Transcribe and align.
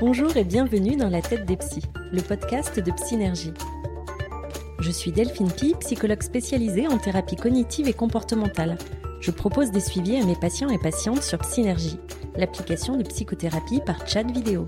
Bonjour 0.00 0.34
et 0.38 0.44
bienvenue 0.44 0.96
dans 0.96 1.10
La 1.10 1.20
tête 1.20 1.44
des 1.44 1.58
psys, 1.58 1.82
le 2.10 2.22
podcast 2.22 2.80
de 2.80 2.90
Psynergie. 2.90 3.52
Je 4.78 4.90
suis 4.90 5.12
Delphine 5.12 5.52
Pi, 5.52 5.74
psychologue 5.80 6.22
spécialisée 6.22 6.88
en 6.88 6.96
thérapie 6.96 7.36
cognitive 7.36 7.86
et 7.86 7.92
comportementale. 7.92 8.78
Je 9.20 9.30
propose 9.30 9.70
des 9.72 9.80
suivis 9.80 10.16
à 10.16 10.24
mes 10.24 10.36
patients 10.36 10.70
et 10.70 10.78
patientes 10.78 11.22
sur 11.22 11.36
Psynergie, 11.40 11.98
l'application 12.34 12.96
de 12.96 13.02
psychothérapie 13.02 13.82
par 13.84 14.08
chat 14.08 14.22
vidéo. 14.22 14.66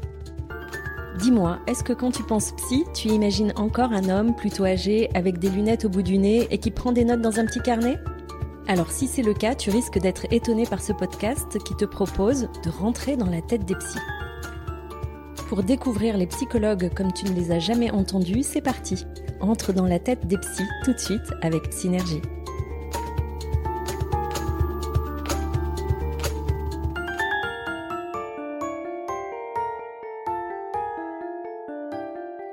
Dis-moi, 1.19 1.61
est-ce 1.67 1.83
que 1.83 1.95
quand 1.95 2.11
tu 2.11 2.25
penses 2.25 2.53
psy, 2.53 2.85
tu 2.93 3.09
imagines 3.09 3.55
encore 3.57 3.93
un 3.93 4.11
homme 4.11 4.37
plutôt 4.37 4.67
âgé 4.67 5.09
avec 5.15 5.39
des 5.39 5.49
lunettes 5.49 5.87
au 5.87 5.89
bout 5.89 6.03
du 6.03 6.19
nez 6.19 6.47
et 6.51 6.59
qui 6.59 6.71
prend 6.71 6.93
des 6.93 7.07
notes 7.07 7.23
dans 7.23 7.41
un 7.41 7.47
petit 7.47 7.61
carnet? 7.61 7.97
Alors 8.69 8.91
si 8.91 9.07
c'est 9.07 9.23
le 9.23 9.33
cas, 9.33 9.55
tu 9.55 9.71
risques 9.71 9.99
d'être 9.99 10.27
étonné 10.31 10.67
par 10.67 10.83
ce 10.83 10.93
podcast 10.93 11.57
qui 11.65 11.75
te 11.75 11.87
propose 11.87 12.51
de 12.63 12.69
rentrer 12.69 13.17
dans 13.17 13.31
la 13.31 13.41
tête 13.41 13.65
des 13.65 13.77
psys. 13.77 13.99
Pour 15.53 15.65
découvrir 15.65 16.17
les 16.17 16.27
psychologues 16.27 16.91
comme 16.95 17.13
tu 17.13 17.27
ne 17.27 17.35
les 17.35 17.53
as 17.53 17.59
jamais 17.59 17.91
entendus, 17.91 18.43
c'est 18.43 18.63
parti. 18.63 19.05
Entre 19.39 19.75
dans 19.75 19.85
la 19.85 19.99
tête 19.99 20.27
des 20.27 20.39
psys 20.39 20.67
tout 20.83 20.95
de 20.95 20.99
suite 20.99 21.31
avec 21.43 21.71
Synergie. 21.71 22.23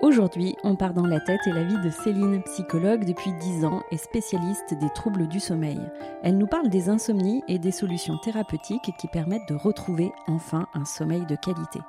Aujourd'hui, 0.02 0.57
on 0.66 0.76
part 0.76 0.93
dans 0.93 1.07
la 1.07 1.21
tête 1.21 1.40
et 1.48 1.54
la 1.54 1.63
vie 1.63 1.79
de 1.81 1.90
Céline, 1.90 2.43
psychologue 2.43 3.05
depuis 3.05 3.31
10 3.31 3.63
ans 3.63 3.81
et 3.91 3.98
spécialiste 3.98 4.74
des 4.74 4.90
troubles 4.90 5.29
du 5.29 5.40
sommeil. 5.40 5.79
Elle 6.21 6.37
nous 6.37 6.48
parle 6.48 6.68
des 6.68 6.90
insomnies 6.90 7.43
et 7.48 7.59
des 7.59 7.71
solutions 7.71 8.18
thérapeutiques 8.18 8.91
qui 8.99 9.07
permettent 9.07 9.48
de 9.48 9.55
retrouver 9.55 10.12
enfin 10.27 10.68
un 10.74 10.84
sommeil 10.84 11.26
de 11.26 11.37
qualité. 11.37 11.79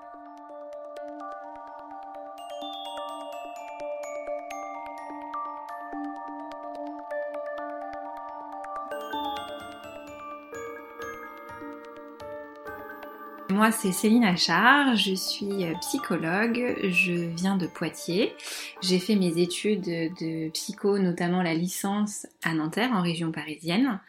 Moi, 13.60 13.72
c'est 13.72 13.92
Céline 13.92 14.24
Achard, 14.24 14.96
je 14.96 15.14
suis 15.14 15.66
euh, 15.66 15.74
psychologue, 15.82 16.78
je 16.82 17.12
viens 17.12 17.58
de 17.58 17.66
Poitiers. 17.66 18.32
J'ai 18.80 18.98
fait 18.98 19.16
mes 19.16 19.36
études 19.36 19.82
de 19.84 20.48
psycho, 20.48 20.98
notamment 20.98 21.42
la 21.42 21.52
licence 21.52 22.26
à 22.42 22.54
Nanterre, 22.54 22.92
en 22.94 23.02
région 23.02 23.32
parisienne. 23.32 24.00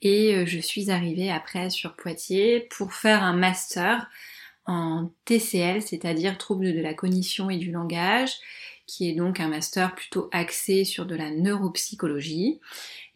Et 0.00 0.36
euh, 0.36 0.46
je 0.46 0.60
suis 0.60 0.92
arrivée 0.92 1.32
après 1.32 1.70
sur 1.70 1.96
Poitiers 1.96 2.68
pour 2.70 2.92
faire 2.94 3.24
un 3.24 3.32
master 3.32 4.08
en 4.64 5.10
TCL, 5.24 5.82
c'est-à-dire 5.82 6.38
troubles 6.38 6.72
de 6.72 6.80
la 6.80 6.94
cognition 6.94 7.50
et 7.50 7.56
du 7.56 7.72
langage, 7.72 8.30
qui 8.86 9.08
est 9.08 9.14
donc 9.14 9.40
un 9.40 9.48
master 9.48 9.94
plutôt 9.94 10.28
axé 10.32 10.84
sur 10.84 11.06
de 11.06 11.14
la 11.14 11.30
neuropsychologie. 11.30 12.60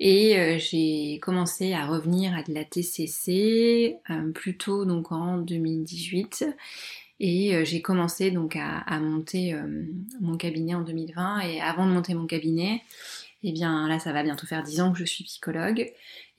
Et 0.01 0.39
euh, 0.39 0.59
j'ai 0.59 1.19
commencé 1.21 1.73
à 1.73 1.87
revenir 1.87 2.35
à 2.35 2.43
de 2.43 2.55
la 2.55 2.65
TCC 2.65 3.97
euh, 4.11 4.31
plutôt 4.33 4.85
donc 4.85 5.13
en 5.13 5.39
2018. 5.39 6.47
Et 7.21 7.57
euh, 7.57 7.65
j'ai 7.65 7.83
commencé 7.83 8.31
donc 8.31 8.57
à, 8.57 9.01
monter 9.01 9.57
mon 10.21 10.37
cabinet 10.37 10.75
en 10.75 10.83
2020. 10.83 11.41
Et 11.41 11.61
avant 11.61 11.87
de 11.87 11.93
monter 11.93 12.15
mon 12.15 12.27
cabinet, 12.27 12.83
eh 13.43 13.53
bien 13.53 13.89
là 13.89 13.99
ça 13.99 14.13
va 14.13 14.23
bientôt 14.23 14.47
faire 14.47 14.63
10 14.63 14.81
ans 14.81 14.93
que 14.93 14.99
je 14.99 15.05
suis 15.05 15.25
psychologue. 15.25 15.91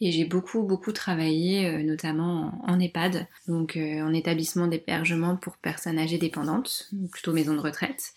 Et 0.02 0.14
j'ai 0.14 0.24
beaucoup 0.24 0.64
beaucoup 0.64 0.94
travaillé 0.94 1.84
notamment 1.84 2.62
en, 2.66 2.80
EHPAD, 2.80 3.28
donc 3.50 3.78
en 3.78 4.14
établissement 4.14 4.68
d'hébergement 4.68 5.36
pour 5.36 5.58
personnes 5.58 6.00
âgées 6.00 6.18
dépendantes, 6.18 6.90
plutôt 7.12 7.34
maison 7.34 7.54
de 7.54 7.60
retraite. 7.60 8.14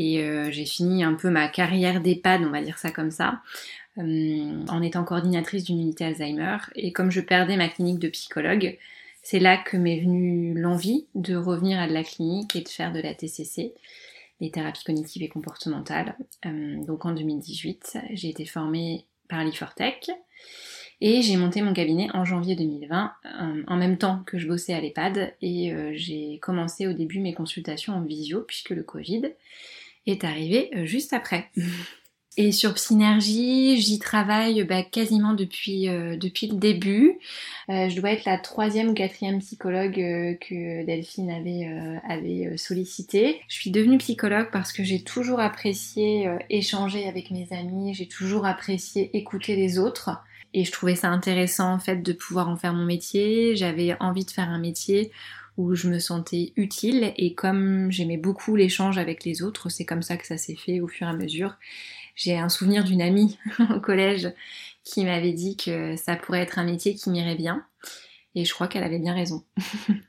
Et 0.00 0.22
j'ai 0.52 0.64
fini 0.64 1.02
un 1.02 1.14
peu 1.14 1.28
ma 1.28 1.48
carrière 1.48 2.00
d'EHPAD, 2.00 2.42
on 2.44 2.50
va 2.50 2.62
dire 2.62 2.78
ça 2.78 2.92
comme 2.92 3.10
ça, 3.10 3.42
euh, 3.98 4.64
en 4.68 4.80
étant 4.80 5.02
coordinatrice 5.02 5.64
d'une 5.64 5.80
unité 5.80 6.04
Alzheimer. 6.04 6.58
Et 6.76 6.92
comme 6.92 7.10
je 7.10 7.20
perdais 7.20 7.56
ma 7.56 7.68
clinique 7.68 7.98
de 7.98 8.08
psychologue, 8.08 8.78
c'est 9.22 9.40
là 9.40 9.56
que 9.56 9.76
m'est 9.76 10.00
venue 10.00 10.54
l'envie 10.54 11.06
de 11.16 11.34
revenir 11.34 11.80
à 11.80 11.88
de 11.88 11.92
la 11.92 12.04
clinique 12.04 12.54
et 12.54 12.60
de 12.60 12.68
faire 12.68 12.92
de 12.92 13.00
la 13.00 13.14
TCC, 13.14 13.74
les 14.40 14.50
thérapies 14.52 14.84
cognitives 14.84 15.24
et 15.24 15.28
comportementales. 15.28 16.16
Euh, 16.46 16.76
donc 16.84 17.06
en 17.06 17.12
2018, 17.12 17.98
j'ai 18.12 18.28
été 18.28 18.44
formée 18.44 19.04
par 19.28 19.42
l'IFORTEC 19.42 20.10
et 21.00 21.22
j'ai 21.22 21.36
monté 21.36 21.60
mon 21.60 21.72
cabinet 21.72 22.08
en 22.14 22.24
janvier 22.24 22.54
2020, 22.54 23.12
euh, 23.24 23.62
en 23.66 23.76
même 23.76 23.98
temps 23.98 24.22
que 24.26 24.38
je 24.38 24.46
bossais 24.46 24.74
à 24.74 24.80
l'EHPAD 24.80 25.34
et 25.42 25.74
j'ai 25.94 26.38
commencé 26.38 26.86
au 26.86 26.92
début 26.92 27.18
mes 27.18 27.34
consultations 27.34 27.94
en 27.94 28.02
visio 28.02 28.42
puisque 28.42 28.70
le 28.70 28.84
Covid 28.84 29.32
est 30.06 30.24
arrivé 30.24 30.70
juste 30.84 31.12
après. 31.12 31.50
Et 32.40 32.52
sur 32.52 32.78
Synergie, 32.78 33.80
j'y 33.80 33.98
travaille 33.98 34.62
bah, 34.62 34.84
quasiment 34.84 35.34
depuis, 35.34 35.88
euh, 35.88 36.16
depuis 36.16 36.46
le 36.46 36.54
début. 36.54 37.18
Euh, 37.68 37.88
je 37.88 38.00
dois 38.00 38.12
être 38.12 38.26
la 38.26 38.38
troisième 38.38 38.90
ou 38.90 38.94
quatrième 38.94 39.40
psychologue 39.40 39.98
euh, 39.98 40.34
que 40.34 40.86
Delphine 40.86 41.32
avait, 41.32 41.68
avait 42.08 42.56
sollicité. 42.56 43.40
Je 43.48 43.56
suis 43.56 43.72
devenue 43.72 43.98
psychologue 43.98 44.50
parce 44.52 44.72
que 44.72 44.84
j'ai 44.84 45.02
toujours 45.02 45.40
apprécié 45.40 46.30
échanger 46.48 47.08
avec 47.08 47.32
mes 47.32 47.48
amis, 47.50 47.92
j'ai 47.92 48.06
toujours 48.06 48.46
apprécié 48.46 49.10
écouter 49.16 49.56
les 49.56 49.80
autres. 49.80 50.10
Et 50.54 50.64
je 50.64 50.70
trouvais 50.70 50.94
ça 50.94 51.08
intéressant 51.08 51.72
en 51.74 51.80
fait 51.80 52.02
de 52.04 52.12
pouvoir 52.12 52.48
en 52.48 52.56
faire 52.56 52.72
mon 52.72 52.84
métier. 52.84 53.56
J'avais 53.56 53.96
envie 53.98 54.24
de 54.24 54.30
faire 54.30 54.48
un 54.48 54.60
métier 54.60 55.10
où 55.58 55.74
je 55.74 55.88
me 55.88 55.98
sentais 55.98 56.52
utile 56.56 57.12
et 57.16 57.34
comme 57.34 57.90
j'aimais 57.90 58.16
beaucoup 58.16 58.56
l'échange 58.56 58.96
avec 58.96 59.24
les 59.24 59.42
autres, 59.42 59.68
c'est 59.68 59.84
comme 59.84 60.02
ça 60.02 60.16
que 60.16 60.26
ça 60.26 60.38
s'est 60.38 60.56
fait 60.56 60.80
au 60.80 60.88
fur 60.88 61.06
et 61.06 61.10
à 61.10 61.14
mesure. 61.14 61.56
J'ai 62.14 62.38
un 62.38 62.48
souvenir 62.48 62.84
d'une 62.84 63.02
amie 63.02 63.38
au 63.74 63.80
collège 63.80 64.32
qui 64.84 65.04
m'avait 65.04 65.32
dit 65.32 65.56
que 65.56 65.96
ça 65.96 66.16
pourrait 66.16 66.40
être 66.40 66.58
un 66.58 66.64
métier 66.64 66.94
qui 66.94 67.10
m'irait 67.10 67.34
bien. 67.34 67.66
Et 68.34 68.44
je 68.44 68.54
crois 68.54 68.68
qu'elle 68.68 68.84
avait 68.84 69.00
bien 69.00 69.14
raison. 69.14 69.44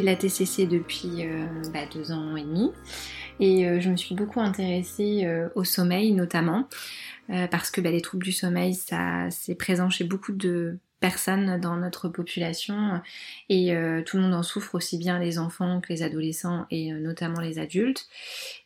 de 0.00 0.06
la 0.06 0.16
TCC 0.16 0.66
depuis 0.66 1.26
euh, 1.26 1.46
bah, 1.72 1.86
deux 1.92 2.12
ans 2.12 2.36
et 2.36 2.42
demi. 2.42 2.70
Et 3.40 3.66
euh, 3.66 3.80
je 3.80 3.90
me 3.90 3.96
suis 3.96 4.14
beaucoup 4.14 4.40
intéressée 4.40 5.24
euh, 5.24 5.48
au 5.54 5.64
sommeil 5.64 6.12
notamment, 6.12 6.68
parce 7.50 7.70
que 7.70 7.80
bah, 7.80 7.90
les 7.90 8.02
troubles 8.02 8.24
du 8.24 8.32
sommeil, 8.32 8.74
ça 8.74 9.28
c'est 9.30 9.54
présent 9.54 9.88
chez 9.88 10.04
beaucoup 10.04 10.32
de 10.32 10.78
personnes 11.00 11.58
dans 11.60 11.76
notre 11.76 12.08
population. 12.08 13.00
Et 13.48 13.74
tout 14.06 14.16
le 14.16 14.22
monde 14.22 14.34
en 14.34 14.42
souffre 14.42 14.74
aussi 14.74 14.98
bien 14.98 15.18
les 15.18 15.38
enfants 15.38 15.80
que 15.80 15.90
les 15.90 16.02
adolescents 16.02 16.66
et 16.70 16.92
notamment 16.92 17.40
les 17.40 17.58
adultes. 17.58 18.08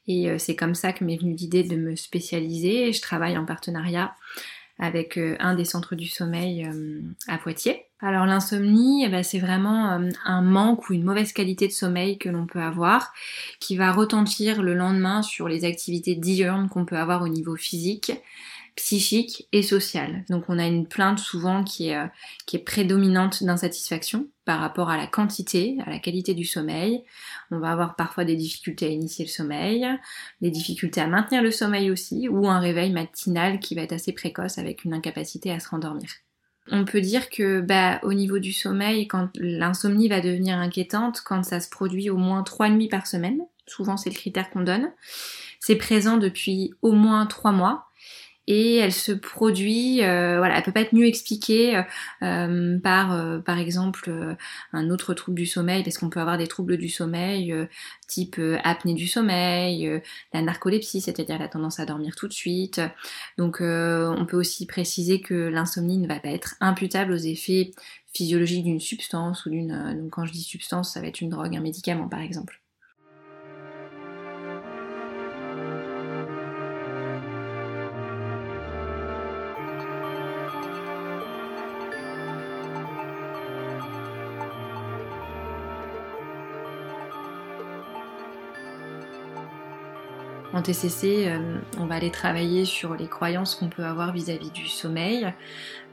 Et 0.09 0.37
c'est 0.39 0.57
comme 0.57 0.75
ça 0.75 0.93
que 0.93 1.05
m'est 1.05 1.17
venue 1.17 1.35
l'idée 1.35 1.63
de 1.63 1.77
me 1.77 1.95
spécialiser. 1.95 2.93
Je 2.93 3.01
travaille 3.01 3.39
en 3.39 3.45
partenariat 3.45 4.15
avec 4.79 5.19
un 5.39 5.55
des 5.55 5.65
centres 5.65 5.95
du 5.95 6.07
sommeil 6.07 6.69
à 7.29 7.39
Poitiers 7.39 7.88
alors 8.01 8.27
l'insomnie, 8.27 9.05
eh 9.05 9.09
ben, 9.09 9.25
c'est 9.25 9.41
vraiment 9.41 9.93
euh, 9.93 10.11
un 10.25 10.41
manque 10.41 10.89
ou 10.89 10.93
une 10.93 11.03
mauvaise 11.03 11.33
qualité 11.33 11.67
de 11.67 11.73
sommeil 11.73 12.17
que 12.17 12.29
l'on 12.29 12.47
peut 12.47 12.61
avoir, 12.61 13.13
qui 13.59 13.77
va 13.77 13.91
retentir 13.91 14.63
le 14.63 14.75
lendemain 14.75 15.23
sur 15.23 15.49
les 15.49 15.65
activités 15.65 16.15
diurnes 16.15 16.69
qu'on 16.69 16.85
peut 16.85 16.97
avoir 16.97 17.23
au 17.23 17.29
niveau 17.29 17.57
physique, 17.57 18.13
psychique 18.77 19.49
et 19.51 19.65
social. 19.65 20.25
Donc 20.31 20.45
on 20.49 20.61
a 20.61 20.67
une 20.67 20.87
plainte 20.87 21.19
souvent 21.19 21.65
qui 21.65 21.89
est, 21.89 21.97
euh, 21.97 22.07
qui 22.47 22.55
est 22.55 22.61
prédominante 22.61 23.43
d'insatisfaction 23.43 24.29
par 24.45 24.61
rapport 24.61 24.91
à 24.91 24.97
la 24.97 25.09
quantité, 25.09 25.77
à 25.85 25.91
la 25.91 25.99
qualité 25.99 26.35
du 26.35 26.45
sommeil. 26.45 27.03
On 27.51 27.59
va 27.59 27.73
avoir 27.73 27.97
parfois 27.97 28.25
des 28.25 28.37
difficultés 28.37 28.87
à 28.87 28.91
initier 28.91 29.25
le 29.25 29.31
sommeil, 29.31 29.85
des 30.41 30.53
difficultés 30.53 31.01
à 31.01 31.09
maintenir 31.09 31.43
le 31.43 31.51
sommeil 31.51 31.91
aussi, 31.91 32.29
ou 32.29 32.47
un 32.47 32.61
réveil 32.61 32.93
matinal 32.93 33.59
qui 33.59 33.75
va 33.75 33.83
être 33.83 33.93
assez 33.93 34.13
précoce 34.13 34.59
avec 34.59 34.85
une 34.85 34.95
incapacité 34.95 35.51
à 35.51 35.59
se 35.59 35.69
rendormir. 35.69 36.09
On 36.71 36.85
peut 36.85 37.01
dire 37.01 37.31
que 37.31 37.61
bah, 37.61 37.99
au 38.03 38.13
niveau 38.13 38.39
du 38.39 38.53
sommeil, 38.53 39.09
quand 39.09 39.31
l'insomnie 39.37 40.09
va 40.09 40.21
devenir 40.21 40.59
inquiétante, 40.59 41.23
quand 41.25 41.43
ça 41.43 41.61
se 41.61 41.69
produit 41.69 42.11
au 42.11 42.17
moins 42.17 42.43
trois 42.43 42.69
nuits 42.69 42.89
par 42.89 43.07
semaine, 43.07 43.41
souvent 43.67 43.97
c'est 43.97 44.11
le 44.11 44.15
critère 44.15 44.51
qu'on 44.51 44.61
donne, 44.61 44.91
c'est 45.61 45.77
présent 45.77 46.17
depuis 46.17 46.75
au 46.83 46.93
moins 46.93 47.27
trois 47.27 47.53
mois 47.53 47.88
et 48.49 48.77
elle 48.77 48.95
se 48.95 49.13
produit, 49.13 50.03
euh, 50.03 50.39
voilà, 50.39 50.57
elle 50.57 50.63
peut 50.63 50.73
pas 50.73 50.81
être 50.81 50.95
mieux 50.95 51.07
expliquée 51.07 51.83
euh, 52.23 52.79
par, 52.79 53.13
euh, 53.13 53.41
par 53.41 53.59
exemple, 53.59 54.37
un 54.73 54.91
autre 54.91 55.13
trouble 55.13 55.37
du 55.37 55.45
sommeil, 55.45 55.85
parce 55.85 55.99
qu'on 55.99 56.09
peut 56.09 56.19
avoir 56.21 56.39
des 56.39 56.47
troubles 56.47 56.79
du 56.79 56.89
sommeil 56.89 57.55
type 58.07 58.41
apnée 58.65 58.95
du 58.95 59.07
sommeil, 59.07 60.01
la 60.33 60.41
narcolepsie, 60.41 61.03
c'est-à-dire 61.03 61.39
la 61.39 61.49
tendance 61.49 61.79
à 61.79 61.85
dormir 61.85 62.17
tout 62.17 62.27
de 62.27 62.33
suite. 62.33 62.81
Donc, 63.37 63.59
on 63.61 64.27
peut 64.27 64.39
aussi 64.39 64.65
préciser 64.67 65.21
que 65.21 65.35
l'insomnie 65.35 65.99
ne 65.99 66.09
va 66.09 66.19
pas 66.19 66.31
être 66.31 66.55
imputable 66.61 67.13
aux 67.13 67.17
effets 67.17 67.73
physiologiques 68.15 68.65
d'une 68.65 68.81
substance 68.81 69.45
ou 69.45 69.51
d'une, 69.51 69.95
donc 70.01 70.11
quand 70.11 70.25
je 70.25 70.33
dis 70.33 70.43
substance, 70.43 70.95
ça 70.95 71.03
va 71.03 71.09
être 71.09 71.21
une 71.21 71.29
drogue, 71.29 71.55
un 71.55 71.61
médicament 71.61 72.09
par 72.09 72.21
exemple. 72.21 72.63
En 90.55 90.63
TCC, 90.63 91.27
euh, 91.27 91.59
on 91.79 91.85
va 91.85 91.97
aller 91.97 92.11
travailler 92.11 92.65
sur 92.65 92.95
les 92.95 93.07
croyances 93.07 93.55
qu'on 93.55 93.69
peut 93.69 93.85
avoir 93.85 94.15
vis-à-vis 94.15 94.51
du 94.51 94.67
sommeil. 94.67 95.27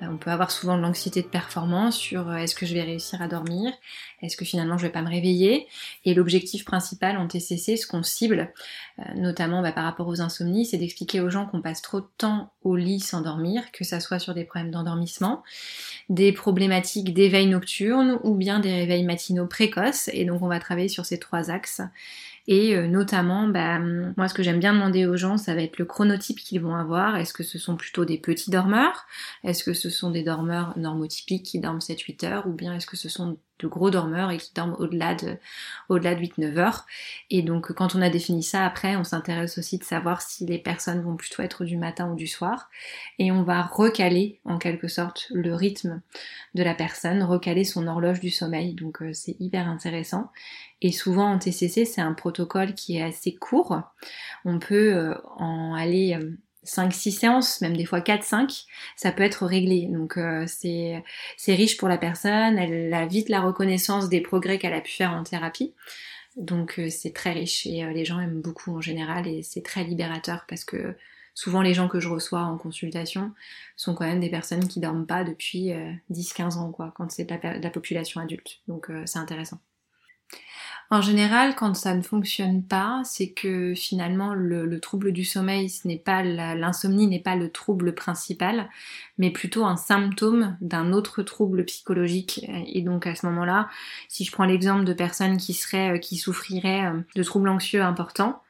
Euh, 0.02 0.06
on 0.10 0.16
peut 0.16 0.30
avoir 0.30 0.50
souvent 0.50 0.78
de 0.78 0.82
l'anxiété 0.82 1.22
de 1.22 1.28
performance 1.28 1.98
sur 1.98 2.30
euh, 2.30 2.38
est-ce 2.38 2.56
que 2.56 2.66
je 2.66 2.74
vais 2.74 2.84
réussir 2.84 3.22
à 3.22 3.28
dormir, 3.28 3.74
est-ce 4.22 4.38
que 4.38 4.46
finalement 4.46 4.78
je 4.78 4.84
vais 4.84 4.94
pas 4.94 5.02
me 5.02 5.10
réveiller? 5.10 5.68
Et 6.06 6.14
l'objectif 6.14 6.64
principal 6.64 7.18
en 7.18 7.28
TCC, 7.28 7.76
ce 7.76 7.86
qu'on 7.86 8.02
cible, 8.02 8.54
notamment 9.16 9.62
bah, 9.62 9.74
par 9.74 9.84
rapport 9.84 10.08
aux 10.08 10.22
insomnies, 10.22 10.66
c'est 10.66 10.78
d'expliquer 10.78 11.20
aux 11.20 11.30
gens 11.30 11.46
qu'on 11.46 11.62
passe 11.62 11.82
trop 11.82 12.00
de 12.00 12.08
temps 12.18 12.54
au 12.64 12.78
lit 12.78 13.02
sans 13.02 13.22
dormir, 13.22 13.72
que 13.74 13.84
ça 13.84 14.00
soit 14.00 14.20
sur 14.20 14.34
des 14.34 14.46
problèmes 14.46 14.72
d'endormissement, 14.72 15.44
des 16.08 16.32
problématiques 16.32 17.14
d'éveil 17.14 17.48
nocturne 17.48 18.20
ou 18.24 18.36
bien 18.36 18.60
des 18.60 18.74
réveils 18.74 19.04
matinaux 19.04 19.48
précoces. 19.48 20.10
Et 20.14 20.24
donc 20.24 20.42
on 20.42 20.48
va 20.48 20.60
travailler 20.60 20.90
sur 20.90 21.06
ces 21.06 21.20
trois 21.20 21.52
axes 21.52 21.82
et 22.48 22.76
euh, 22.76 22.88
notamment, 22.88 23.48
bah, 23.48 23.80
moi 23.80 24.28
ce 24.28 24.34
que 24.34 24.44
j'aime 24.44 24.60
bien 24.60 24.74
demander 24.74 25.06
aux 25.06 25.18
gens, 25.18 25.38
ça 25.38 25.56
va 25.56 25.62
être 25.62 25.80
le 25.80 25.86
chronotype 25.86 26.40
qu'ils 26.40 26.62
vont 26.62 26.76
avoir. 26.76 27.18
Est-ce 27.18 27.34
que 27.34 27.44
ce 27.44 27.58
sont 27.58 27.76
plutôt 27.76 28.06
des 28.06 28.18
petits 28.18 28.52
dormeurs? 28.52 29.06
Est-ce 29.44 29.64
que 29.64 29.74
ce 29.74 29.90
sont 29.90 30.12
des 30.12 30.24
dormeurs 30.24 30.78
normotypiques 30.78 31.44
qui 31.44 31.60
dorment 31.60 31.80
7-8 31.80 32.26
heures? 32.26 32.48
Ou 32.48 32.54
bien 32.54 32.76
est-ce 32.76 32.88
que 32.88 32.98
ce 32.98 33.10
sont 33.10 33.38
de 33.60 33.68
gros 33.68 33.90
dormeurs 33.90 34.32
et 34.32 34.38
qui 34.38 34.54
dorment 34.54 34.76
au-delà 34.80 35.16
de, 35.16 35.38
au-delà 35.90 36.16
de 36.16 36.22
8-9 36.22 36.58
heures. 36.58 36.86
Et 37.30 37.42
donc 37.42 37.72
quand 37.74 37.96
on 37.96 38.02
a 38.02 38.10
défini 38.10 38.44
ça, 38.44 38.66
après 38.66 38.96
on 38.96 39.04
s'intéresse 39.04 39.58
aussi 39.58 39.78
de 39.78 39.84
savoir 39.84 40.22
si 40.22 40.46
les 40.46 40.58
personnes 40.58 41.02
vont 41.02 41.16
plutôt 41.16 41.42
être 41.42 41.64
du 41.64 41.78
matin 41.78 42.12
ou 42.12 42.16
du 42.16 42.28
soir. 42.28 42.70
Et 43.20 43.32
on 43.32 43.44
va 43.44 43.62
recaler 43.62 44.40
en 44.46 44.58
quelque 44.58 44.88
sorte 44.88 45.28
le 45.34 45.54
rythme 45.54 46.02
de 46.54 46.64
la 46.64 46.76
personne, 46.76 47.24
recaler 47.24 47.64
son 47.64 47.88
horloge 47.88 48.20
du 48.20 48.30
sommeil. 48.30 48.74
Donc 48.74 49.02
euh, 49.02 49.14
c'est 49.14 49.36
hyper 49.40 49.68
intéressant. 49.68 50.32
Et 50.82 50.92
souvent 50.92 51.32
en 51.32 51.40
TCC 51.40 51.86
c'est 51.86 52.02
un 52.02 52.14
protocole 52.14 52.74
qui 52.74 52.98
est 52.98 53.04
assez 53.04 53.36
court. 53.36 53.82
On 54.44 54.60
peut 54.60 54.94
euh, 54.94 55.16
en 55.38 55.74
aller... 55.74 56.18
Euh, 56.22 56.38
5-6 56.66 57.12
séances, 57.12 57.62
même 57.62 57.78
des 57.78 57.86
fois 57.86 58.00
4-5, 58.00 58.66
ça 58.96 59.12
peut 59.12 59.24
être 59.24 59.46
réglé. 59.46 59.88
Donc 59.88 60.18
euh, 60.18 60.46
c'est 60.48 61.04
riche 61.48 61.78
pour 61.78 61.88
la 61.88 61.98
personne, 61.98 62.58
elle 62.58 62.94
a 62.94 63.06
vite 63.06 63.30
la 63.30 63.42
reconnaissance 63.42 64.10
des 64.10 64.22
progrès 64.22 64.58
qu'elle 64.58 64.74
a 64.74 64.82
pu 64.82 64.92
faire 64.92 65.12
en 65.12 65.24
thérapie. 65.24 65.74
Donc 66.36 66.80
euh, 66.80 66.90
c'est 66.90 67.14
très 67.14 67.32
riche 67.32 67.66
et 67.66 67.84
euh, 67.84 67.92
les 67.92 68.04
gens 68.04 68.20
aiment 68.20 68.42
beaucoup 68.42 68.76
en 68.76 68.82
général 68.82 69.28
et 69.28 69.42
c'est 69.42 69.64
très 69.64 69.84
libérateur 69.84 70.46
parce 70.50 70.66
que 70.66 70.96
souvent 71.34 71.62
les 71.62 71.74
gens 71.74 71.88
que 71.88 72.00
je 72.00 72.10
reçois 72.10 72.42
en 72.42 72.58
consultation 72.58 73.32
sont 73.78 73.96
quand 73.96 74.06
même 74.06 74.20
des 74.20 74.30
personnes 74.30 74.68
qui 74.68 74.80
dorment 74.80 75.06
pas 75.06 75.24
depuis 75.24 75.72
10-15 76.12 76.58
ans 76.58 76.72
quoi, 76.72 76.94
quand 76.96 77.12
c'est 77.12 77.30
la, 77.30 77.58
la, 77.58 77.70
population 77.70 78.22
adulte. 78.22 78.60
Donc 78.68 78.90
c'est 79.06 79.20
intéressant. 79.20 79.60
En 80.92 81.02
général, 81.02 81.56
quand 81.56 81.74
ça 81.74 81.96
ne 81.96 82.04
fonctionne 82.04 82.64
pas, 82.64 83.02
c'est 83.04 83.32
que 83.32 83.74
finalement 83.74 84.36
le, 84.36 84.80
trouble 84.80 85.12
du 85.14 85.26
sommeil, 85.26 85.70
ce 85.70 85.88
n'est 85.88 85.98
pas 85.98 86.22
l'insomnie 86.24 87.08
n'est 87.08 87.20
pas 87.20 87.36
le 87.36 87.50
trouble 87.52 87.96
principal, 87.96 88.70
mais 89.18 89.32
plutôt 89.32 89.66
un 89.66 89.78
symptôme 89.78 90.56
d'un 90.62 90.94
autre 90.94 91.24
trouble 91.24 91.66
psychologique. 91.66 92.46
Et 92.68 92.82
donc 92.82 93.08
à 93.08 93.16
ce 93.16 93.26
moment-là, 93.26 93.68
si 94.10 94.26
je 94.26 94.32
prends 94.32 94.46
l'exemple 94.46 94.86
de 94.86 94.94
personnes 94.94 95.38
qui 95.38 95.54
seraient, 95.54 96.00
qui 96.00 96.18
souffriraient 96.18 96.86
euh, 96.86 97.00
de 97.16 97.24
troubles 97.24 97.50
anxieux 97.50 97.82
importants, 97.82 98.44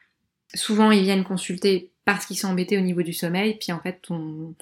souvent 0.54 0.92
ils 0.92 1.04
viennent 1.04 1.24
consulter 1.24 1.92
parce 2.06 2.28
qu'ils 2.28 2.38
sont 2.38 2.50
embêtés 2.50 2.78
au 2.78 2.82
niveau 2.82 3.02
du 3.02 3.14
sommeil, 3.14 3.56
puis 3.56 3.72
en 3.72 3.80
fait 3.80 4.00
on, 4.12 4.54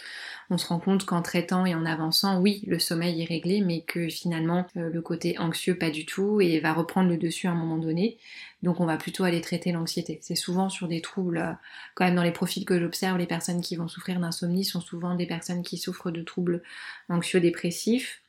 se 0.57 0.68
rend 0.68 0.80
compte 0.80 1.06
qu'en 1.06 1.22
traitant 1.22 1.66
et 1.66 1.75
en 1.75 1.86
avançant, 1.86 2.40
oui, 2.40 2.63
le 2.68 2.80
sommeil 2.80 3.22
est 3.22 3.25
réglé, 3.25 3.60
mais 3.62 3.81
que 3.81 4.07
finalement 4.07 4.66
euh, 4.78 4.90
le 4.90 5.01
côté 5.01 5.38
anxieux 5.38 5.78
pas 5.78 5.90
du 5.90 6.06
tout 6.06 6.40
et 6.40 6.60
va 6.62 6.74
reprendre 6.74 7.10
le 7.10 7.18
dessus 7.18 7.48
à 7.48 7.51
un 7.51 7.56
moment 7.56 7.78
donné. 7.78 8.18
Donc 8.62 8.80
on 8.80 8.86
va 8.86 8.95
plutôt 8.98 9.25
aller 9.25 9.42
traiter 9.42 9.74
l'anxiété. 9.74 10.19
C'est 10.22 10.36
souvent 10.36 10.69
sur 10.69 10.88
des 10.88 11.01
troubles, 11.01 11.38
euh, 11.38 11.51
quand 11.95 12.06
même 12.06 12.16
dans 12.16 12.24
les 12.24 12.31
profils 12.31 12.63
que 12.66 12.80
j'observe, 12.80 13.18
les 13.18 13.28
personnes 13.28 13.62
qui 13.62 13.75
vont 13.75 13.89
souffrir 13.89 14.19
d'insomnie 14.19 14.63
sont 14.63 14.81
souvent 14.81 15.16
des 15.16 15.25
personnes 15.28 15.63
qui 15.63 15.78
souffrent 15.78 16.12
de 16.12 16.22
troubles 16.22 16.63
anxieux-dépressifs 17.10 18.23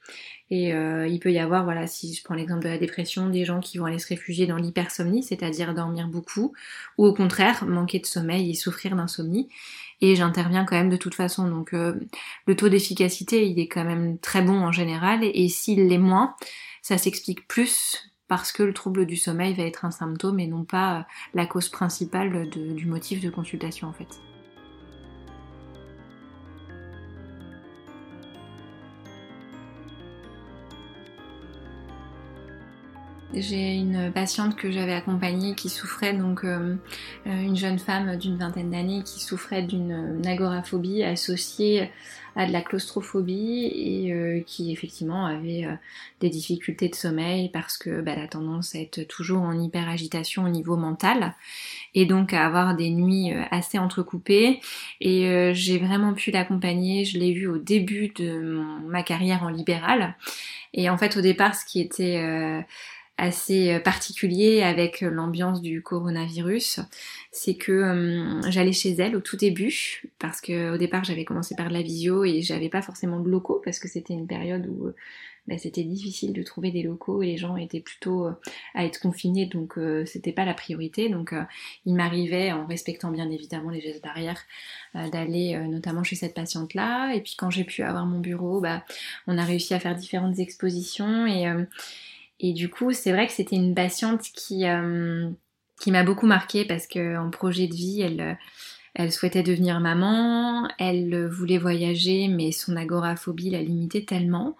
et 0.50 0.74
euh, 0.74 1.06
il 1.06 1.20
peut 1.20 1.32
y 1.32 1.38
avoir, 1.38 1.64
voilà, 1.64 1.86
si 1.86 2.14
je 2.14 2.22
prends 2.22 2.34
l'exemple 2.34 2.64
de 2.64 2.68
la 2.68 2.78
dépression, 2.78 3.28
des 3.28 3.44
gens 3.44 3.60
qui 3.60 3.78
vont 3.78 3.86
aller 3.86 3.98
se 3.98 4.08
réfugier 4.08 4.46
dans 4.46 4.56
l'hypersomnie, 4.56 5.22
c'est-à-dire 5.22 5.74
dormir 5.74 6.08
beaucoup, 6.08 6.52
ou 6.98 7.06
au 7.06 7.14
contraire 7.14 7.64
manquer 7.64 7.98
de 7.98 8.06
sommeil 8.06 8.50
et 8.50 8.54
souffrir 8.54 8.94
d'insomnie. 8.94 9.48
Et 10.00 10.16
j'interviens 10.16 10.64
quand 10.64 10.76
même 10.76 10.90
de 10.90 10.96
toute 10.96 11.14
façon. 11.14 11.48
Donc 11.48 11.72
euh, 11.72 11.94
le 12.46 12.56
taux 12.56 12.68
d'efficacité, 12.68 13.46
il 13.46 13.58
est 13.58 13.68
quand 13.68 13.84
même 13.84 14.18
très 14.18 14.42
bon 14.42 14.60
en 14.60 14.72
général. 14.72 15.20
Et 15.22 15.48
s'il 15.48 15.88
l'est 15.88 15.98
moins, 15.98 16.36
ça 16.82 16.98
s'explique 16.98 17.48
plus 17.48 18.10
parce 18.28 18.52
que 18.52 18.62
le 18.62 18.74
trouble 18.74 19.06
du 19.06 19.16
sommeil 19.16 19.54
va 19.54 19.62
être 19.64 19.84
un 19.84 19.90
symptôme 19.90 20.40
et 20.40 20.46
non 20.46 20.64
pas 20.64 20.98
euh, 20.98 21.02
la 21.34 21.46
cause 21.46 21.68
principale 21.68 22.48
du 22.50 22.86
motif 22.86 23.20
de 23.22 23.30
consultation 23.30 23.88
en 23.88 23.92
fait. 23.92 24.20
J'ai 33.36 33.74
une 33.74 34.12
patiente 34.12 34.54
que 34.54 34.70
j'avais 34.70 34.92
accompagnée 34.92 35.54
qui 35.54 35.68
souffrait, 35.68 36.12
donc 36.12 36.44
euh, 36.44 36.76
euh, 37.26 37.40
une 37.42 37.56
jeune 37.56 37.80
femme 37.80 38.16
d'une 38.16 38.36
vingtaine 38.36 38.70
d'années 38.70 39.02
qui 39.02 39.20
souffrait 39.20 39.62
d'une 39.62 40.22
agoraphobie 40.24 41.02
associée 41.02 41.90
à 42.36 42.46
de 42.46 42.52
la 42.52 42.62
claustrophobie 42.62 43.70
et 43.74 44.12
euh, 44.12 44.40
qui 44.46 44.72
effectivement 44.72 45.26
avait 45.26 45.66
des 46.20 46.30
difficultés 46.30 46.88
de 46.88 46.94
sommeil 46.94 47.48
parce 47.48 47.76
que 47.76 48.00
bah, 48.00 48.12
elle 48.16 48.28
tendance 48.28 48.74
à 48.74 48.80
être 48.80 49.02
toujours 49.02 49.42
en 49.42 49.58
hyper 49.58 49.88
agitation 49.88 50.44
au 50.44 50.48
niveau 50.48 50.76
mental 50.76 51.34
et 51.94 52.06
donc 52.06 52.32
à 52.32 52.46
avoir 52.46 52.76
des 52.76 52.90
nuits 52.90 53.32
assez 53.50 53.78
entrecoupées. 53.78 54.60
Et 55.00 55.52
j'ai 55.54 55.78
vraiment 55.78 56.12
pu 56.14 56.30
l'accompagner, 56.30 57.04
je 57.04 57.18
l'ai 57.18 57.32
vu 57.32 57.46
au 57.46 57.58
début 57.58 58.12
de 58.16 58.60
ma 58.86 59.02
carrière 59.02 59.42
en 59.44 59.48
libéral. 59.48 60.16
Et 60.72 60.90
en 60.90 60.98
fait 60.98 61.16
au 61.16 61.20
départ 61.20 61.54
ce 61.54 61.64
qui 61.64 61.80
était 61.80 62.64
assez 63.16 63.72
euh, 63.72 63.80
particulier 63.80 64.62
avec 64.62 65.02
euh, 65.02 65.10
l'ambiance 65.10 65.62
du 65.62 65.82
coronavirus, 65.82 66.80
c'est 67.30 67.54
que 67.54 67.72
euh, 67.72 68.50
j'allais 68.50 68.72
chez 68.72 68.90
elle 68.92 69.14
au 69.16 69.20
tout 69.20 69.36
début, 69.36 70.02
parce 70.18 70.40
que 70.40 70.74
au 70.74 70.78
départ 70.78 71.04
j'avais 71.04 71.24
commencé 71.24 71.54
par 71.54 71.68
de 71.68 71.74
la 71.74 71.82
visio 71.82 72.24
et 72.24 72.42
j'avais 72.42 72.68
pas 72.68 72.82
forcément 72.82 73.20
de 73.20 73.28
locaux, 73.28 73.60
parce 73.64 73.78
que 73.78 73.88
c'était 73.88 74.14
une 74.14 74.26
période 74.26 74.66
où 74.66 74.92
bah, 75.46 75.58
c'était 75.58 75.84
difficile 75.84 76.32
de 76.32 76.42
trouver 76.42 76.70
des 76.72 76.82
locaux 76.82 77.22
et 77.22 77.26
les 77.26 77.36
gens 77.36 77.56
étaient 77.56 77.80
plutôt 77.80 78.26
à 78.74 78.84
être 78.84 78.98
confinés, 78.98 79.46
donc 79.46 79.78
c'était 80.06 80.32
pas 80.32 80.46
la 80.46 80.54
priorité. 80.54 81.10
Donc 81.10 81.34
il 81.84 81.94
m'arrivait, 81.94 82.50
en 82.50 82.66
respectant 82.66 83.10
bien 83.10 83.30
évidemment 83.30 83.68
les 83.68 83.82
gestes 83.82 84.02
barrières, 84.02 84.40
d'aller 84.94 85.58
notamment 85.68 86.02
chez 86.02 86.16
cette 86.16 86.32
patiente-là. 86.32 87.14
Et 87.14 87.20
puis 87.20 87.34
quand 87.36 87.50
j'ai 87.50 87.64
pu 87.64 87.82
avoir 87.82 88.06
mon 88.06 88.20
bureau, 88.20 88.62
bah, 88.62 88.86
on 89.26 89.36
a 89.36 89.44
réussi 89.44 89.74
à 89.74 89.80
faire 89.80 89.94
différentes 89.94 90.38
expositions 90.38 91.26
et 91.26 91.44
et 92.40 92.52
du 92.52 92.68
coup, 92.68 92.92
c'est 92.92 93.12
vrai 93.12 93.26
que 93.26 93.32
c'était 93.32 93.56
une 93.56 93.74
patiente 93.74 94.22
qui, 94.22 94.66
euh, 94.66 95.30
qui 95.80 95.90
m'a 95.90 96.04
beaucoup 96.04 96.26
marquée 96.26 96.64
parce 96.64 96.86
qu'en 96.86 97.30
projet 97.30 97.66
de 97.66 97.74
vie, 97.74 98.00
elle, 98.00 98.20
euh, 98.20 98.34
elle 98.94 99.12
souhaitait 99.12 99.42
devenir 99.42 99.80
maman, 99.80 100.68
elle 100.78 101.26
voulait 101.28 101.58
voyager, 101.58 102.28
mais 102.28 102.52
son 102.52 102.76
agoraphobie 102.76 103.50
la 103.50 103.62
limitait 103.62 104.04
tellement. 104.04 104.56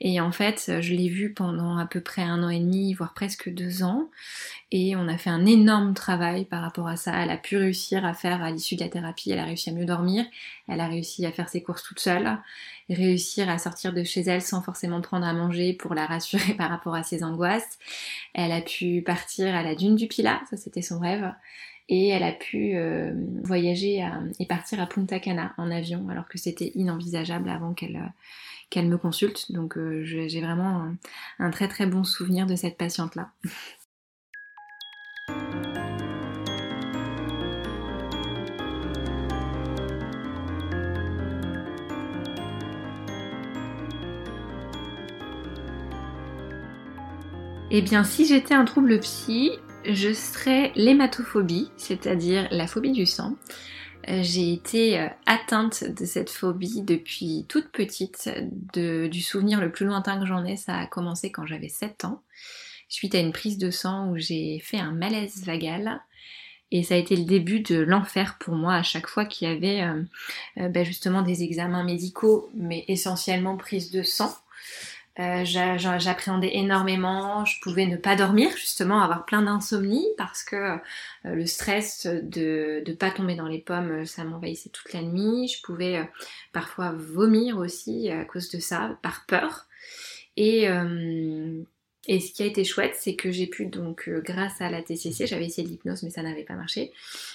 Et 0.00 0.20
en 0.20 0.30
fait, 0.30 0.80
je 0.80 0.94
l'ai 0.94 1.08
vue 1.08 1.32
pendant 1.32 1.76
à 1.76 1.86
peu 1.86 2.00
près 2.00 2.22
un 2.22 2.42
an 2.44 2.50
et 2.50 2.60
demi, 2.60 2.94
voire 2.94 3.14
presque 3.14 3.48
deux 3.48 3.82
ans. 3.82 4.08
Et 4.70 4.94
on 4.94 5.08
a 5.08 5.18
fait 5.18 5.30
un 5.30 5.44
énorme 5.44 5.92
travail 5.94 6.44
par 6.44 6.62
rapport 6.62 6.86
à 6.86 6.96
ça. 6.96 7.12
Elle 7.20 7.30
a 7.30 7.36
pu 7.36 7.56
réussir 7.56 8.04
à 8.04 8.14
faire, 8.14 8.42
à 8.42 8.50
l'issue 8.50 8.76
de 8.76 8.82
la 8.82 8.88
thérapie, 8.88 9.32
elle 9.32 9.40
a 9.40 9.44
réussi 9.44 9.70
à 9.70 9.72
mieux 9.72 9.86
dormir. 9.86 10.24
Elle 10.68 10.80
a 10.80 10.86
réussi 10.86 11.26
à 11.26 11.32
faire 11.32 11.48
ses 11.48 11.62
courses 11.62 11.82
toute 11.82 11.98
seule. 11.98 12.38
Réussir 12.88 13.48
à 13.48 13.58
sortir 13.58 13.92
de 13.92 14.04
chez 14.04 14.20
elle 14.20 14.42
sans 14.42 14.62
forcément 14.62 15.00
prendre 15.00 15.26
à 15.26 15.32
manger 15.32 15.72
pour 15.72 15.94
la 15.94 16.06
rassurer 16.06 16.54
par 16.58 16.70
rapport 16.70 16.94
à 16.94 17.02
ses 17.02 17.24
angoisses. 17.24 17.78
Elle 18.34 18.52
a 18.52 18.60
pu 18.60 19.02
partir 19.02 19.54
à 19.54 19.62
la 19.62 19.74
dune 19.74 19.96
du 19.96 20.06
Pilat, 20.06 20.40
ça 20.48 20.56
c'était 20.56 20.82
son 20.82 21.00
rêve 21.00 21.32
et 21.90 22.08
elle 22.08 22.22
a 22.22 22.32
pu 22.32 22.76
euh, 22.76 23.12
voyager 23.42 24.06
et 24.38 24.46
partir 24.46 24.78
à 24.78 24.86
Punta 24.86 25.18
Cana 25.20 25.54
en 25.56 25.70
avion 25.70 26.06
alors 26.10 26.28
que 26.28 26.36
c'était 26.36 26.70
inenvisageable 26.74 27.48
avant 27.48 27.72
qu'elle 27.72 28.12
qu'elle 28.70 28.88
me 28.88 28.98
consulte. 28.98 29.52
Donc 29.52 29.76
euh, 29.76 30.02
j'ai 30.04 30.40
vraiment 30.40 30.90
un, 31.38 31.50
très 31.50 31.68
très 31.68 31.86
bon 31.86 32.04
souvenir 32.04 32.46
de 32.46 32.56
cette 32.56 32.76
patiente-là. 32.76 33.30
Eh 47.70 47.82
bien, 47.82 48.02
si 48.02 48.24
j'étais 48.24 48.54
un 48.54 48.64
trouble 48.64 48.98
psy, 49.00 49.50
je 49.84 50.14
serais 50.14 50.72
l'hématophobie, 50.74 51.70
c'est-à-dire 51.76 52.48
la 52.50 52.66
phobie 52.66 52.92
du 52.92 53.04
sang. 53.04 53.36
Euh, 54.08 54.22
j'ai 54.22 54.52
été 54.52 55.00
euh, 55.00 55.08
atteinte 55.26 55.84
de 55.84 56.04
cette 56.06 56.30
phobie 56.30 56.82
depuis 56.82 57.44
toute 57.48 57.68
petite. 57.68 58.30
du 58.74 59.22
souvenir 59.22 59.60
le 59.60 59.70
plus 59.70 59.86
lointain 59.86 60.18
que 60.18 60.26
j'en 60.26 60.44
ai, 60.44 60.56
ça 60.56 60.76
a 60.76 60.86
commencé 60.86 61.30
quand 61.30 61.46
j'avais 61.46 61.68
7 61.68 62.04
ans, 62.04 62.22
suite 62.88 63.14
à 63.14 63.18
une 63.18 63.32
prise 63.32 63.58
de 63.58 63.70
sang 63.70 64.10
où 64.10 64.16
j'ai 64.16 64.60
fait 64.60 64.78
un 64.78 64.92
malaise 64.92 65.44
vagal. 65.44 66.00
Et 66.70 66.82
ça 66.82 66.94
a 66.94 66.98
été 66.98 67.16
le 67.16 67.24
début 67.24 67.60
de 67.60 67.76
l'enfer 67.76 68.36
pour 68.38 68.54
moi 68.54 68.74
à 68.74 68.82
chaque 68.82 69.06
fois 69.06 69.24
qu'il 69.24 69.48
y 69.48 69.50
avait 69.50 69.82
euh, 69.82 70.68
ben 70.68 70.84
justement 70.84 71.22
des 71.22 71.42
examens 71.42 71.82
médicaux, 71.82 72.50
mais 72.54 72.84
essentiellement 72.88 73.56
prise 73.56 73.90
de 73.90 74.02
sang. 74.02 74.34
Euh, 75.18 75.44
j'appréhendais 75.44 76.56
énormément, 76.56 77.44
je 77.44 77.60
pouvais 77.60 77.86
ne 77.86 77.96
pas 77.96 78.14
dormir, 78.14 78.50
justement 78.56 79.02
avoir 79.02 79.24
plein 79.24 79.42
d'insomnie 79.42 80.06
parce 80.16 80.44
que 80.44 80.54
euh, 80.54 80.78
le 81.24 81.44
stress 81.44 82.06
de 82.06 82.84
ne 82.86 82.92
pas 82.94 83.10
tomber 83.10 83.34
dans 83.34 83.48
les 83.48 83.58
pommes, 83.58 84.06
ça 84.06 84.22
m'envahissait 84.22 84.70
toute 84.70 84.92
la 84.92 85.02
nuit. 85.02 85.48
Je 85.48 85.60
pouvais 85.62 85.96
euh, 85.96 86.04
parfois 86.52 86.92
vomir 86.92 87.58
aussi 87.58 88.10
à 88.10 88.24
cause 88.24 88.48
de 88.50 88.60
ça, 88.60 88.96
par 89.02 89.26
peur. 89.26 89.66
Et, 90.36 90.68
et 92.06 92.20
ce 92.20 92.32
qui 92.32 92.44
a 92.44 92.46
été 92.46 92.62
chouette, 92.62 92.94
c'est 92.96 93.16
que 93.16 93.32
j'ai 93.32 93.48
pu 93.48 93.66
donc, 93.66 94.08
grâce 94.08 94.60
à 94.60 94.70
la 94.70 94.82
TCC, 94.82 95.26
j'avais 95.26 95.46
essayé 95.46 95.66
l'hypnose 95.66 96.04
mais 96.04 96.10
ça 96.10 96.22
n'avait 96.22 96.44
pas 96.44 96.54
marché. 96.54 96.92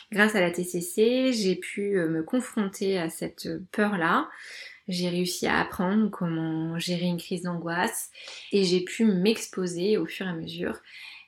Grâce 0.10 0.36
à 0.36 0.40
la 0.40 0.52
TCC, 0.52 1.34
j'ai 1.34 1.56
pu 1.58 1.98
me 1.98 2.24
confronter 2.24 2.98
à 2.98 3.10
cette 3.10 3.50
peur-là 3.74 4.30
j'ai 4.88 5.10
réussi 5.10 5.48
à 5.48 5.60
apprendre 5.60 6.10
comment 6.10 6.78
gérer 6.78 7.06
une 7.06 7.18
crise 7.18 7.44
d'angoisse 7.44 8.12
et 8.52 8.64
j'ai 8.64 8.82
pu 8.82 9.06
m'exposer 9.06 9.98
au 9.98 10.06
fur 10.06 10.26
et 10.26 10.30
à 10.30 10.34
mesure. 10.34 10.80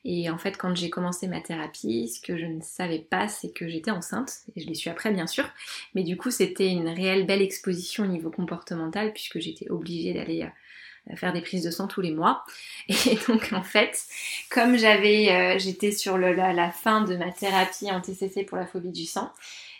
Et 0.07 0.29
en 0.29 0.37
fait, 0.37 0.55
quand 0.55 0.75
j'ai 0.75 0.91
commencé 0.91 1.27
ma 1.27 1.41
thérapie, 1.41 2.07
ce 2.09 2.21
que 2.21 2.37
je 2.37 2.45
ne 2.45 2.61
savais 2.61 2.99
pas, 2.99 3.27
c'est 3.27 3.51
que 3.51 3.67
j'étais 3.67 3.89
enceinte, 3.89 4.41
et 4.55 4.61
je 4.61 4.67
l'ai 4.67 4.75
su 4.75 4.87
après 4.89 5.11
bien 5.11 5.25
sûr, 5.25 5.49
mais 5.95 6.03
du 6.03 6.15
coup 6.15 6.29
c'était 6.29 6.69
une 6.69 6.87
réelle 6.87 7.25
belle 7.25 7.41
exposition 7.41 8.03
au 8.03 8.07
niveau 8.07 8.29
comportemental 8.29 9.13
puisque 9.13 9.39
j'étais 9.39 9.69
obligée 9.71 10.13
d'aller 10.13 10.43
euh, 10.43 11.15
faire 11.15 11.33
des 11.33 11.41
prises 11.41 11.63
de 11.63 11.71
sang 11.71 11.87
tous 11.87 12.01
les 12.01 12.11
mois. 12.11 12.43
Et 12.87 13.17
donc 13.27 13.51
en 13.51 13.63
fait, 13.63 14.05
comme 14.51 14.77
j'avais, 14.77 15.31
euh, 15.31 15.59
j'étais 15.59 15.91
sur 15.91 16.19
la, 16.19 16.71
fin 16.71 17.01
de 17.01 17.15
ma 17.15 17.31
thérapie 17.31 17.89
en 17.91 17.99
TCC 17.99 18.43
pour 18.43 18.57
la 18.59 18.67
phobie 18.67 18.91
du 18.91 19.05
sang, 19.05 19.31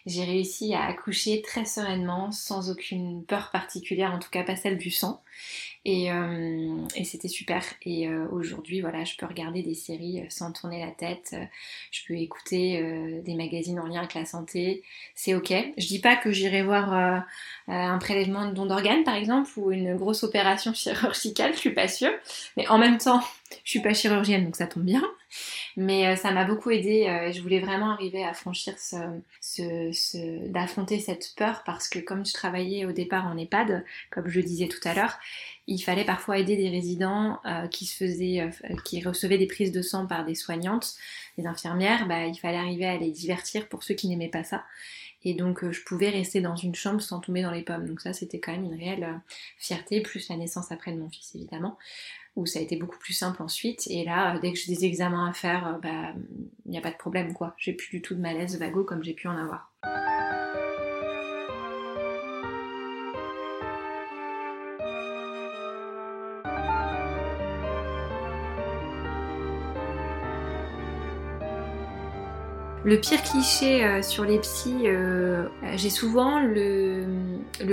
j'ai 0.05 0.23
réussi 0.23 0.73
à 0.73 0.85
accoucher 0.85 1.41
très 1.41 1.65
sereinement, 1.65 2.31
sans 2.31 2.69
aucune 2.69 3.23
peur 3.23 3.49
particulière, 3.51 4.13
en 4.13 4.19
tout 4.19 4.29
cas 4.29 4.43
pas 4.43 4.55
celle 4.55 4.77
du 4.77 4.91
sang. 4.91 5.21
Et, 5.85 6.11
euh, 6.11 6.77
c'était 7.03 7.27
super. 7.27 7.63
Et 7.83 8.07
euh, 8.07 8.27
aujourd'hui, 8.31 8.81
voilà, 8.81 9.03
je 9.03 9.15
peux 9.15 9.27
regarder 9.27 9.61
des 9.61 9.75
séries 9.75 10.21
euh, 10.21 10.25
sans 10.29 10.51
tourner 10.51 10.83
la 10.83 10.91
tête. 10.91 11.35
Je 11.91 12.01
peux 12.07 12.15
écouter 12.15 12.81
des 13.23 13.35
magazines 13.35 13.79
en 13.79 13.85
lien 13.85 13.99
avec 13.99 14.15
la 14.15 14.25
santé. 14.25 14.83
C'est 15.13 15.35
ok. 15.35 15.53
Je 15.77 15.87
dis 15.87 15.99
pas 15.99 16.15
que 16.15 16.31
j'irai 16.31 16.63
voir 16.63 17.23
un 17.67 17.97
prélèvement 17.99 18.47
de 18.47 18.53
don 18.53 18.65
d'organes, 18.65 19.03
par 19.03 19.15
exemple, 19.15 19.49
ou 19.57 19.71
une 19.71 19.95
grosse 19.95 20.23
opération 20.23 20.73
chirurgicale. 20.75 21.53
Je 21.53 21.59
suis 21.59 21.73
pas 21.73 21.87
sûre. 21.87 22.11
Mais 22.57 22.67
en 22.67 22.77
même 22.77 22.97
temps, 22.97 23.21
je 23.63 23.69
suis 23.69 23.81
pas 23.81 23.93
chirurgienne, 23.93 24.45
donc 24.45 24.55
ça 24.55 24.67
tombe 24.67 24.83
bien. 24.83 25.03
Mais 25.77 26.15
ça 26.15 26.31
m'a 26.31 26.45
beaucoup 26.45 26.71
aidé. 26.71 27.31
je 27.33 27.41
voulais 27.41 27.59
vraiment 27.59 27.91
arriver 27.91 28.23
à 28.23 28.33
franchir 28.33 28.77
ce, 28.79 28.97
d'affronter 30.49 30.99
cette 30.99 31.33
peur 31.35 31.63
parce 31.65 31.87
que 31.87 31.99
comme 31.99 32.25
je 32.25 32.33
travaillais 32.33 32.85
au 32.85 32.91
départ 32.91 33.27
en 33.27 33.37
EHPAD, 33.37 33.83
comme 34.09 34.27
je 34.27 34.39
le 34.39 34.45
disais 34.45 34.67
tout 34.67 34.85
à 34.87 34.93
l'heure, 34.93 35.17
il 35.67 35.79
fallait 35.79 36.05
parfois 36.05 36.37
aider 36.37 36.57
des 36.57 36.69
résidents 36.69 37.39
euh, 37.45 37.67
qui 37.67 37.89
euh, 38.01 38.49
qui 38.83 39.03
recevaient 39.03 39.37
des 39.37 39.47
prises 39.47 39.71
de 39.71 39.81
sang 39.81 40.05
par 40.05 40.25
des 40.25 40.35
soignantes, 40.35 40.93
des 41.37 41.47
infirmières. 41.47 42.07
Bah, 42.07 42.25
il 42.25 42.35
fallait 42.35 42.57
arriver 42.57 42.85
à 42.85 42.97
les 42.97 43.11
divertir 43.11 43.67
pour 43.67 43.83
ceux 43.83 43.95
qui 43.95 44.07
n'aimaient 44.07 44.29
pas 44.29 44.43
ça. 44.43 44.63
Et 45.25 45.33
donc 45.33 45.63
euh, 45.63 45.71
je 45.71 45.83
pouvais 45.83 46.09
rester 46.09 46.39
dans 46.39 46.55
une 46.55 46.75
chambre 46.75 47.01
sans 47.01 47.19
tomber 47.19 47.41
dans 47.41 47.51
les 47.51 47.63
pommes. 47.63 47.87
Donc 47.87 47.99
ça 47.99 48.13
c'était 48.13 48.39
quand 48.39 48.51
même 48.51 48.65
une 48.65 48.75
réelle 48.75 49.19
fierté, 49.57 50.01
plus 50.01 50.29
la 50.29 50.37
naissance 50.37 50.71
après 50.71 50.93
de 50.93 50.99
mon 50.99 51.09
fils 51.09 51.35
évidemment, 51.35 51.77
où 52.35 52.45
ça 52.45 52.59
a 52.59 52.61
été 52.61 52.77
beaucoup 52.77 52.99
plus 52.99 53.13
simple 53.13 53.41
ensuite. 53.41 53.87
Et 53.87 54.05
là, 54.05 54.39
dès 54.39 54.53
que 54.53 54.59
j'ai 54.59 54.73
des 54.73 54.85
examens 54.85 55.29
à 55.29 55.33
faire, 55.33 55.79
bah 55.81 56.13
il 56.65 56.71
n'y 56.71 56.77
a 56.77 56.81
pas 56.81 56.91
de 56.91 56.97
problème 56.97 57.33
quoi. 57.33 57.55
J'ai 57.57 57.73
plus 57.73 57.89
du 57.89 58.01
tout 58.01 58.15
de 58.15 58.21
malaise 58.21 58.57
vago 58.57 58.83
comme 58.83 59.03
j'ai 59.03 59.13
pu 59.13 59.27
en 59.27 59.37
avoir. 59.37 59.73
Le 72.85 72.99
pire 73.01 73.23
cliché 73.23 73.83
euh, 73.83 74.03
sur 74.03 74.25
les 74.25 74.37
psys, 74.37 74.83
euh, 74.85 75.47
j'ai 75.75 75.89
souvent 75.89 76.39
le, 76.39 77.03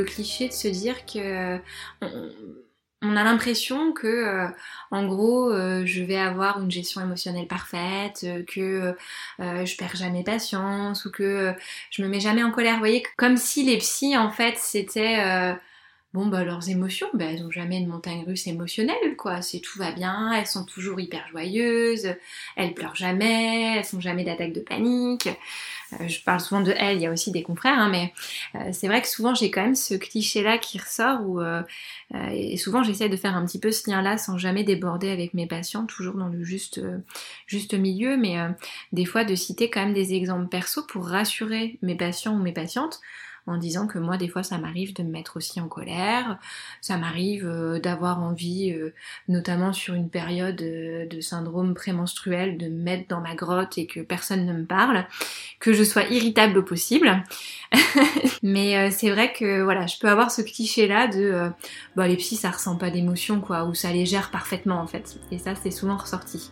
cliché 0.07 0.49
de 0.49 0.55
se 0.55 0.69
dire 0.69 1.05
que 1.05 1.59
on, 3.03 3.15
a 3.17 3.23
l'impression 3.23 3.93
que, 3.93 4.07
euh, 4.07 4.49
en 4.91 5.07
gros, 5.07 5.53
je 5.53 6.03
vais 6.03 6.17
avoir 6.17 6.63
une 6.63 6.71
gestion 6.71 7.03
émotionnelle 7.03 7.47
parfaite, 7.47 8.25
que 8.47 8.95
je 9.39 9.77
perds 9.77 9.97
jamais 9.97 10.25
patience 10.25 11.05
ou 11.05 11.11
que 11.11 11.53
je 11.91 12.03
me 12.03 12.09
mets 12.09 12.21
jamais 12.21 12.43
en 12.43 12.51
colère. 12.51 12.75
Vous 12.75 12.79
voyez, 12.79 13.03
comme 13.19 13.37
si 13.37 13.65
les 13.65 13.77
psys, 13.79 14.17
en 14.17 14.31
fait, 14.31 14.55
c'était 14.57 15.57
bon 16.15 16.27
bah 16.27 16.45
leurs 16.45 16.69
émotions, 16.69 17.09
bah, 17.15 17.25
elles 17.31 17.43
ont 17.45 17.51
jamais 17.51 17.81
de 17.81 17.89
montagne 17.89 18.25
russe 18.27 18.47
émotionnelle 18.47 19.17
quoi, 19.17 19.41
c'est 19.43 19.61
tout 19.61 19.79
va 19.79 19.93
bien, 19.93 20.33
elles 20.33 20.47
sont 20.47 20.65
toujours 20.65 21.01
hyper 21.01 21.27
joyeuses, 21.29 22.15
elles 22.57 22.75
pleurent 22.75 22.97
jamais, 22.97 23.77
elles 23.77 23.85
sont 23.85 24.01
jamais 24.01 24.25
d'attaque 24.25 24.53
de 24.53 24.61
panique. 24.61 25.29
Euh, 26.01 26.09
je 26.09 26.23
parle 26.23 26.41
souvent 26.41 26.61
de 26.61 26.73
elles, 26.77 26.97
il 26.97 27.03
y 27.03 27.07
a 27.07 27.13
aussi 27.13 27.33
des 27.33 27.43
confrères, 27.43 27.79
hein, 27.79 27.89
mais 27.91 28.13
euh, 28.55 28.71
c'est 28.73 28.89
vrai 28.89 29.01
que 29.03 29.09
souvent 29.09 29.35
j'ai 29.35 29.51
quand 29.51 29.63
même 29.63 29.75
ce 29.75 29.95
cliché-là 29.95 30.59
qui 30.59 30.79
ressort 30.79 31.21
où 31.27 31.41
euh, 31.41 31.63
et 32.31 32.57
souvent 32.57 32.83
j'essaie 32.83 33.09
de 33.09 33.17
faire 33.17 33.37
un 33.37 33.45
petit 33.47 33.59
peu 33.59 33.73
ce 33.73 33.91
lien-là 33.91 34.19
sans 34.19 34.37
jamais 34.37 34.65
déborder 34.65 35.11
avec 35.11 35.35
mes 35.35 35.47
patients, 35.47 35.87
toujours 35.87 36.15
dans 36.15 36.29
le 36.29 36.45
juste, 36.45 36.81
juste 37.47 37.75
milieu, 37.75 38.17
mais 38.19 38.37
des 38.93 39.07
fois 39.07 39.25
de 39.25 39.35
citer 39.35 39.71
quand 39.71 39.81
même 39.81 39.95
des 39.95 40.13
exemples 40.13 40.49
perso 40.49 40.83
pour 40.83 41.07
rassurer 41.07 41.79
mes 41.81 41.95
patients 41.95 42.35
ou 42.35 42.43
mes 42.43 42.53
patientes 42.53 43.01
en 43.47 43.57
disant 43.57 43.87
que 43.87 43.99
moi 43.99 44.17
des 44.17 44.29
fois 44.29 44.43
ça 44.43 44.59
m'arrive 44.59 44.95
de 44.95 45.03
me 45.03 45.11
mettre 45.11 45.37
aussi 45.37 45.61
en 45.61 45.69
colère, 45.69 46.39
ça 46.81 46.97
m'arrive 46.97 47.47
euh, 47.47 47.81
d'avoir 47.81 48.21
envie, 48.21 48.73
euh, 48.73 48.95
notamment 49.29 49.73
sur 49.73 49.95
une 49.95 50.11
période 50.11 50.61
euh, 50.63 51.07
de 51.07 51.21
syndrome 51.21 51.75
prémenstruel, 51.75 52.57
de 52.57 52.69
me 52.69 52.83
mettre 52.83 53.09
dans 53.09 53.21
ma 53.21 53.35
grotte 53.35 53.79
et 53.79 53.87
que 53.87 54.01
personne 54.01 54.47
ne 54.47 54.53
me 54.53 54.65
parle, 54.65 55.07
que 55.61 55.73
je 55.73 55.83
sois 55.83 56.05
irritable 56.05 56.59
au 56.59 56.63
possible. 56.63 57.25
Mais 58.43 58.91
c'est 58.91 59.11
vrai 59.11 59.33
que 59.33 59.63
voilà, 59.63 59.87
je 59.87 59.99
peux 59.99 60.09
avoir 60.09 60.31
ce 60.31 60.43
cliché 60.43 60.87
là 60.87 61.07
de 61.09 61.51
bah 61.97 62.09
les 62.09 62.17
psys 62.17 62.37
ça 62.37 62.51
ressent 62.51 62.77
pas 62.77 62.91
d'émotion 62.91 63.41
quoi, 63.41 63.65
ou 63.65 63.75
ça 63.75 63.93
les 63.93 64.07
gère 64.07 64.31
parfaitement 64.31 64.81
en 64.81 64.87
fait. 64.87 65.17
Et 65.31 65.39
ça 65.39 65.55
c'est 65.55 65.71
souvent 65.71 65.97
ressorti. 65.97 66.51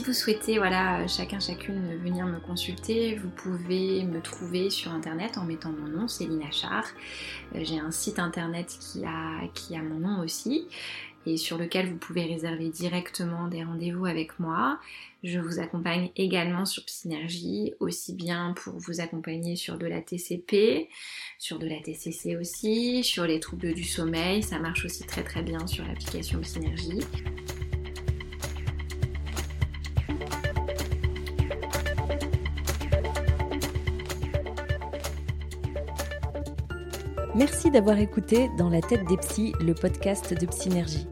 Si 0.00 0.06
vous 0.06 0.12
souhaitez, 0.14 0.56
voilà, 0.56 1.06
chacun, 1.08 1.40
chacune 1.40 1.98
venir 1.98 2.24
me 2.24 2.40
consulter, 2.40 3.16
vous 3.16 3.28
pouvez 3.28 4.02
me 4.04 4.22
trouver 4.22 4.70
sur 4.70 4.92
internet 4.92 5.36
en 5.36 5.44
mettant 5.44 5.72
mon 5.72 5.88
nom, 5.88 6.08
Céline 6.08 6.42
Achard. 6.42 6.86
Euh, 7.54 7.60
j'ai 7.62 7.78
un 7.78 7.90
site 7.90 8.18
internet 8.18 8.74
qui 8.80 9.04
a, 9.04 9.46
qui 9.52 9.76
a 9.76 9.82
mon 9.82 9.98
nom 9.98 10.20
aussi 10.22 10.66
et 11.26 11.36
sur 11.36 11.58
lequel 11.58 11.90
vous 11.90 11.98
pouvez 11.98 12.24
réserver 12.24 12.70
directement 12.70 13.46
des 13.48 13.62
rendez-vous 13.62 14.06
avec 14.06 14.40
moi. 14.40 14.80
Je 15.22 15.38
vous 15.38 15.58
accompagne 15.58 16.08
également 16.16 16.64
sur 16.64 16.82
Psynergie, 16.86 17.74
aussi 17.78 18.14
bien 18.14 18.54
pour 18.54 18.78
vous 18.78 19.02
accompagner 19.02 19.54
sur 19.54 19.76
de 19.76 19.84
la 19.84 20.00
TCP, 20.00 20.88
sur 21.38 21.58
de 21.58 21.66
la 21.66 21.78
TCC 21.78 22.38
aussi, 22.38 23.04
sur 23.04 23.26
les 23.26 23.38
troubles 23.38 23.74
du 23.74 23.84
sommeil. 23.84 24.42
Ça 24.42 24.60
marche 24.60 24.86
aussi 24.86 25.04
très 25.04 25.24
très 25.24 25.42
bien 25.42 25.66
sur 25.66 25.84
l'application 25.84 26.40
Psynergie. 26.40 27.00
Merci 37.36 37.70
d'avoir 37.70 37.98
écouté 37.98 38.50
Dans 38.58 38.68
la 38.68 38.80
tête 38.80 39.06
des 39.06 39.16
psys, 39.16 39.52
le 39.60 39.72
podcast 39.72 40.34
de 40.34 40.46
Psynergie. 40.46 41.06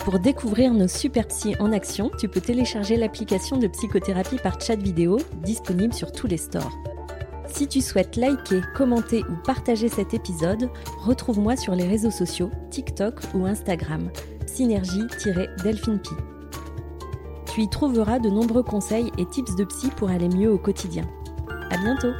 Pour 0.00 0.18
découvrir 0.18 0.74
nos 0.74 0.88
super 0.88 1.26
psys 1.28 1.56
en 1.58 1.72
action, 1.72 2.10
tu 2.18 2.28
peux 2.28 2.42
télécharger 2.42 2.96
l'application 2.96 3.56
de 3.56 3.66
psychothérapie 3.68 4.36
par 4.36 4.60
chat 4.60 4.76
vidéo 4.76 5.18
disponible 5.42 5.94
sur 5.94 6.12
tous 6.12 6.26
les 6.26 6.36
stores. 6.36 6.76
Si 7.46 7.66
tu 7.66 7.80
souhaites 7.80 8.16
liker, 8.16 8.60
commenter 8.76 9.22
ou 9.22 9.36
partager 9.42 9.88
cet 9.88 10.12
épisode, 10.12 10.68
retrouve-moi 10.98 11.56
sur 11.56 11.74
les 11.74 11.88
réseaux 11.88 12.10
sociaux, 12.10 12.50
TikTok 12.70 13.20
ou 13.32 13.46
Instagram, 13.46 14.10
synergie-delphinepi. 14.46 16.14
Tu 17.54 17.62
y 17.62 17.68
trouveras 17.70 18.18
de 18.18 18.28
nombreux 18.28 18.64
conseils 18.64 19.10
et 19.16 19.24
tips 19.24 19.56
de 19.56 19.64
psy 19.64 19.88
pour 19.96 20.10
aller 20.10 20.28
mieux 20.28 20.52
au 20.52 20.58
quotidien. 20.58 21.04
À 21.70 21.78
bientôt! 21.78 22.12